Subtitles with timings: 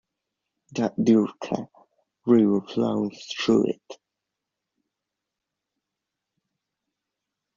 [0.71, 1.69] The Drwęca
[2.25, 3.99] river flows through it.